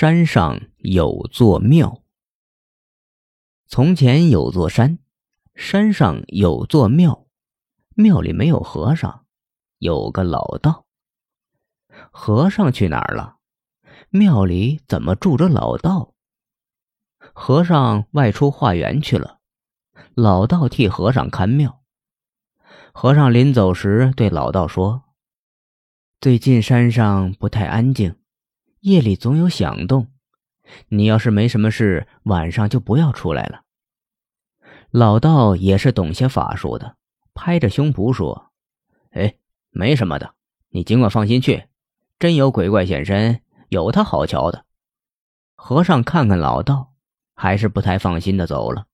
[0.00, 2.02] 山上有座庙。
[3.66, 4.98] 从前有座山，
[5.54, 7.26] 山上有座庙，
[7.96, 9.26] 庙里没有和尚，
[9.76, 10.86] 有个老道。
[12.10, 13.36] 和尚去哪儿了？
[14.08, 16.14] 庙里怎么住着老道？
[17.34, 19.40] 和尚外出化缘去了，
[20.14, 21.82] 老道替和尚看庙。
[22.94, 25.02] 和尚临走时对老道说
[26.22, 28.16] ：“最近山上不太安静。”
[28.80, 30.06] 夜里总有响动，
[30.88, 33.62] 你要是没什么事，晚上就不要出来了。
[34.90, 36.96] 老道也是懂些法术的，
[37.34, 38.50] 拍着胸脯说
[39.12, 39.36] ：“哎，
[39.70, 40.34] 没什么的，
[40.70, 41.66] 你尽管放心去。
[42.18, 44.64] 真有鬼怪现身，有他好瞧的。”
[45.54, 46.94] 和尚看看老道，
[47.34, 48.86] 还是不太放心的走了。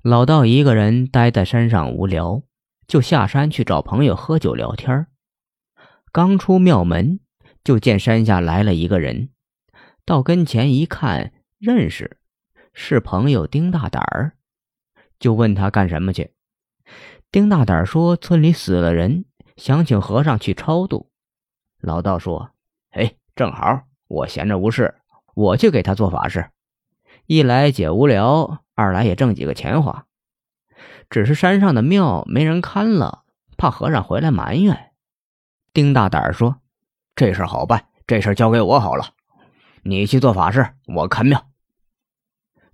[0.00, 2.42] 老道一个人待在山上无聊，
[2.86, 5.06] 就下山去找朋友喝酒聊天
[6.10, 7.20] 刚出庙门。
[7.64, 9.30] 就见山下来了一个人，
[10.04, 12.18] 到跟前一看，认识，
[12.74, 14.32] 是朋友丁大胆儿，
[15.18, 16.34] 就问他干什么去。
[17.32, 19.24] 丁大胆儿说：“村里死了人，
[19.56, 21.10] 想请和尚去超度。”
[21.80, 22.50] 老道说
[22.92, 24.96] ：“哎，正好，我闲着无事，
[25.34, 26.50] 我去给他做法事，
[27.26, 30.06] 一来解无聊，二来也挣几个钱花。
[31.08, 33.24] 只是山上的庙没人看了，
[33.56, 34.92] 怕和尚回来埋怨。”
[35.72, 36.60] 丁大胆儿说。
[37.16, 39.14] 这事好办，这事交给我好了。
[39.82, 41.46] 你去做法事，我看庙。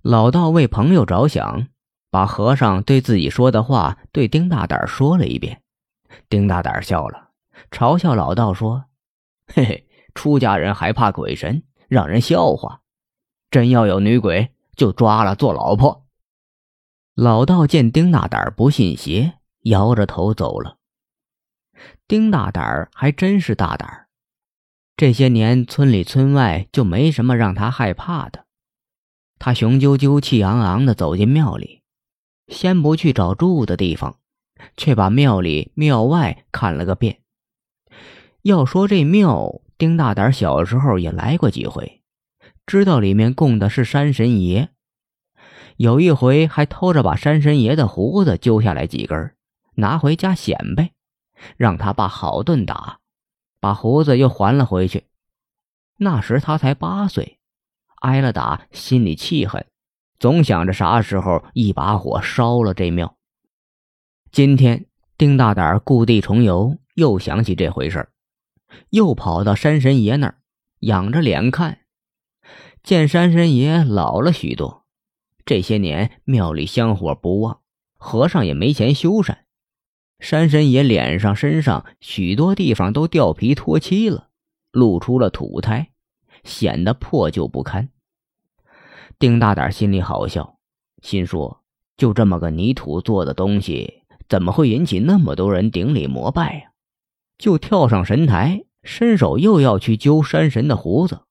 [0.01, 1.67] 老道为朋友着想，
[2.09, 5.61] 把和尚对自己说的话对丁大胆说了一遍。
[6.27, 7.29] 丁大胆笑了，
[7.69, 8.85] 嘲笑老道说
[9.47, 12.81] ：“嘿嘿，出家人还怕鬼神，让人笑话。
[13.51, 16.07] 真要有女鬼，就抓了做老婆。”
[17.13, 19.33] 老道见丁大胆不信邪，
[19.63, 20.77] 摇着头走了。
[22.07, 24.07] 丁大胆还真是大胆
[24.97, 28.45] 这些年，村里村外就没什么让他害怕的。
[29.39, 31.81] 他雄赳赳、气昂昂地走进庙里，
[32.47, 34.17] 先不去找住的地方，
[34.77, 37.21] 却把庙里庙外看了个遍。
[38.43, 42.01] 要说这庙，丁大胆小时候也来过几回，
[42.67, 44.69] 知道里面供的是山神爷。
[45.77, 49.35] 有一回还偷着把山神爷的胡子揪下来几根，
[49.75, 50.91] 拿回家显摆，
[51.57, 53.00] 让他爸好顿打。
[53.61, 55.05] 把胡子又还了回去。
[55.97, 57.39] 那时他才八岁，
[58.01, 59.65] 挨了打，心里气恨，
[60.19, 63.15] 总想着啥时候一把火烧了这庙。
[64.31, 68.09] 今天丁大胆故地重游，又想起这回事
[68.89, 70.41] 又跑到山神爷那儿，
[70.79, 71.81] 仰着脸看，
[72.81, 74.85] 见山神爷老了许多。
[75.45, 77.61] 这些年庙里香火不旺，
[77.97, 79.37] 和尚也没钱修缮。
[80.21, 84.29] 山神爷脸上、身上许多地方都掉皮脱漆了，
[84.71, 85.89] 露出了土胎，
[86.43, 87.89] 显得破旧不堪。
[89.17, 90.59] 丁大胆心里好笑，
[91.01, 91.63] 心说：
[91.97, 96.71] 就这么个泥土做的东西，怎么会引起那么多人顶礼膜拜呀？
[97.39, 101.21] 就跳上神台，伸手又要去揪山神的胡子，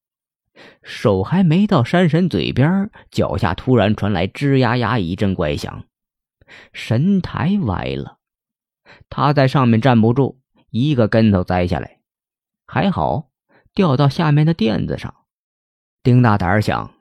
[0.82, 5.84] 手还没到山神嘴边，脚下突然传来吱呀呀一阵怪响，
[6.72, 8.18] 神台歪了。
[9.08, 10.40] 他在上面站不住，
[10.70, 12.00] 一个跟头栽下来，
[12.66, 13.30] 还好
[13.74, 15.14] 掉到下面的垫子上。
[16.02, 16.94] 丁大胆想：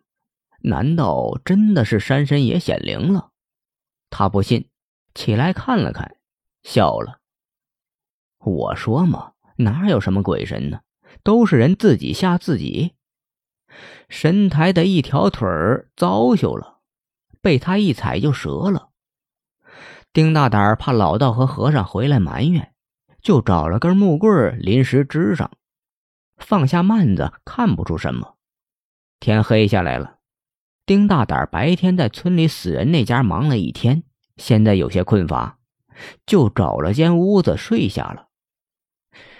[0.63, 3.31] 难道真的是山神爷显灵了？
[4.09, 4.69] 他不信，
[5.13, 6.17] 起来看了看，
[6.63, 7.19] 笑了。
[8.39, 10.81] 我说嘛，哪有什么鬼神呢？
[11.23, 12.95] 都是人自己吓自己。
[14.09, 16.79] 神台的一条腿儿糟朽了，
[17.41, 18.88] 被他一踩就折了。
[20.11, 22.73] 丁大胆怕老道和和尚回来埋怨，
[23.21, 25.51] 就找了根木棍临时支上，
[26.37, 28.35] 放下幔子，看不出什么。
[29.19, 30.17] 天黑下来了，
[30.85, 34.03] 丁大胆白天在村里死人那家忙了一天，
[34.37, 35.59] 现在有些困乏，
[36.25, 38.27] 就找了间屋子睡下了。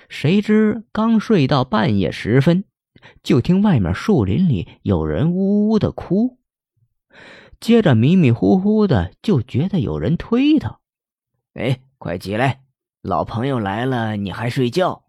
[0.08, 2.66] 谁知刚睡到半夜时分，
[3.24, 6.39] 就听外面树林里有人呜呜的哭。
[7.60, 10.80] 接着迷迷糊糊的就觉得有人推他，
[11.54, 12.64] 哎，快起来！
[13.02, 15.04] 老朋友来了，你还睡觉？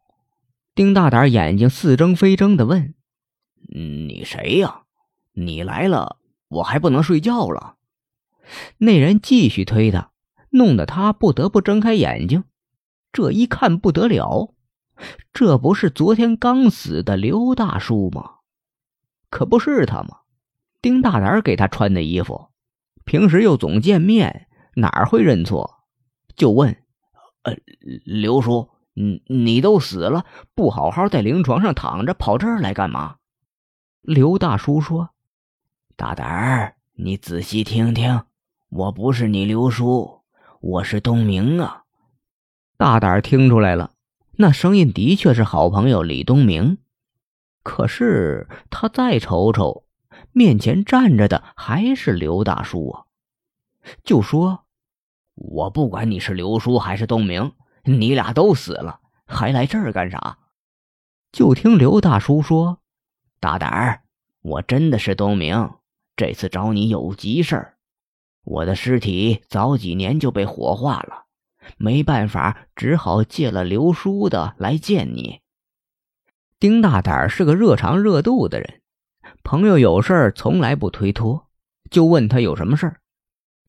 [0.75, 2.95] 丁大胆眼睛似睁非睁的问
[3.69, 4.83] ：“你谁呀？
[5.33, 6.19] 你来了，
[6.49, 7.77] 我还不能睡觉了？”
[8.79, 10.13] 那人继续推他，
[10.51, 12.45] 弄得他不得不睁开眼睛。
[13.13, 14.55] 这一看不得了，
[15.33, 18.37] 这不是昨天刚死的刘大叔吗？
[19.29, 20.20] 可不是他吗？
[20.83, 22.49] 丁大胆给他穿的衣服，
[23.05, 25.85] 平时又总见面，哪会认错？
[26.37, 26.77] 就问
[27.45, 27.55] ：“呃，
[28.05, 30.25] 刘叔，你你都死了，
[30.55, 33.17] 不好好在灵床上躺着，跑这儿来干嘛？”
[34.01, 35.11] 刘大叔说
[35.97, 38.23] ：“大胆儿，你仔细听听，
[38.71, 40.23] 我不是你刘叔，
[40.61, 41.85] 我是东明啊。”
[42.79, 43.93] 大胆儿听出来了，
[44.39, 46.79] 那声音的确是好朋友李东明。
[47.63, 49.85] 可是他再瞅瞅，
[50.33, 53.05] 面前站着的还是刘大叔啊！
[54.05, 54.65] 就说
[55.35, 57.53] ：“我不管你是刘叔还是东明，
[57.85, 60.39] 你俩都死了，还来这儿干啥？”
[61.33, 62.81] 就听刘大叔说
[63.41, 64.03] ：“大胆儿，
[64.43, 65.71] 我真的是东明，
[66.17, 67.77] 这次找你有急事儿。
[68.43, 71.27] 我的尸体早几年就被火化了，
[71.77, 75.41] 没办法，只好借了刘叔的来见你。”
[76.59, 78.80] 丁大胆是个热肠热肚的人，
[79.43, 81.49] 朋友有事儿从来不推脱，
[81.91, 83.01] 就问他有什么事儿。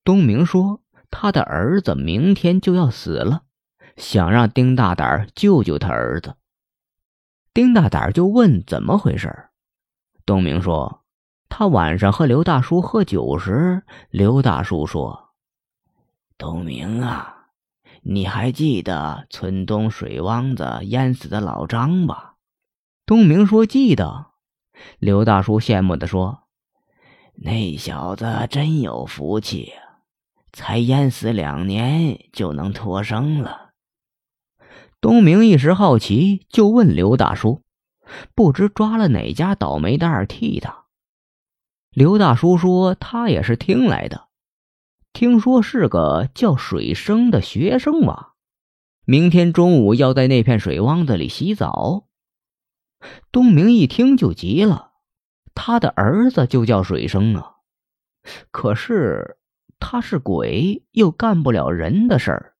[0.04, 3.44] 东明说他的儿子明天就要死了，
[3.96, 6.36] 想让丁大胆救救他儿子。
[7.54, 9.50] 丁大胆就问怎么回事。
[10.26, 11.04] 东明说
[11.50, 15.32] 他晚上和刘大叔喝酒时，刘大叔说
[16.38, 17.48] ：“东明啊，
[18.04, 22.36] 你还记得村东水汪子淹死的老张吧？”
[23.06, 24.31] 东明说：“记得。”
[25.00, 26.44] 刘大叔羡慕的说
[27.36, 29.74] ：“那小子真有福气，
[30.54, 33.72] 才淹死两年就能脱生了。”
[35.02, 37.64] 东明一时好奇，就问刘大叔
[38.36, 40.86] ：“不知抓了哪家倒霉蛋替他？”
[41.90, 44.28] 刘大叔说：“他也是听来的，
[45.12, 48.34] 听说是个叫水生的学生吧？
[49.06, 52.06] 明天中午要在那片水汪子里洗澡。”
[53.32, 54.92] 东明一听就急了，
[55.56, 57.56] 他的儿子就叫水生啊，
[58.52, 59.38] 可是
[59.80, 62.54] 他是鬼，又干不了人的事儿，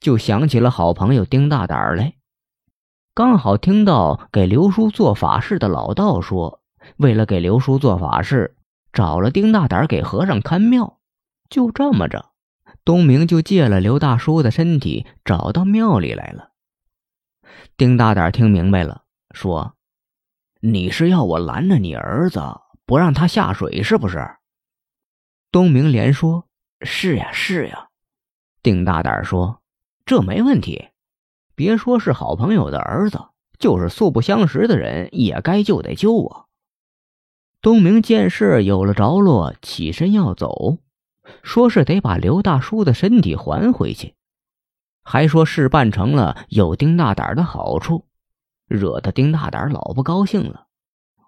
[0.00, 2.14] 就想起了好朋友丁大胆来。
[3.14, 6.62] 刚好听到给刘叔做法事的老道说，
[6.96, 8.56] 为了给刘叔做法事，
[8.92, 10.98] 找了丁大胆给和尚看庙。
[11.48, 12.32] 就这么着，
[12.84, 16.50] 东明就借了刘大叔的身体，找到庙里来了。
[17.76, 19.02] 丁大胆听明白了。
[19.32, 19.73] 说
[20.66, 22.40] ：“你是要我拦着你儿子，
[22.86, 24.36] 不让他下水，是不是？”
[25.52, 26.48] 东明连说
[26.80, 27.88] ：“是呀，是呀。”
[28.62, 29.60] 丁大胆说
[30.06, 30.88] ：“这没问题，
[31.54, 33.20] 别说是好朋友的儿子，
[33.58, 36.46] 就是素不相识的人，也该救得救啊。”
[37.60, 40.78] 东明见事有了着落，起身要走，
[41.42, 44.14] 说是得把刘大叔的身体还回去，
[45.02, 48.06] 还说事办成了有丁大胆的好处。
[48.66, 50.66] 惹得丁大胆老不高兴了。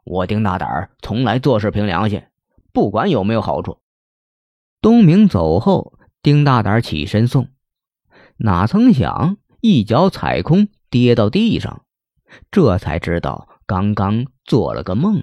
[0.04, 2.22] 我丁大胆从来做事凭良心，
[2.72, 3.78] 不管有没有好处。
[4.80, 7.48] 东明走后，丁大胆起身送，
[8.36, 11.84] 哪曾想一脚踩空，跌到地上，
[12.50, 15.22] 这才知道刚刚做了个梦。